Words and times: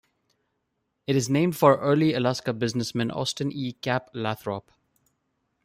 It 1.05 1.15
is 1.15 1.29
named 1.29 1.55
for 1.55 1.77
early 1.77 2.15
Alaska 2.15 2.53
businessman 2.53 3.11
Austin 3.11 3.51
E. 3.51 3.73
"Cap" 3.73 4.09
Lathrop. 4.15 4.71